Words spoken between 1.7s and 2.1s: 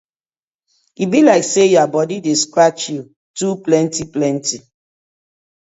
yur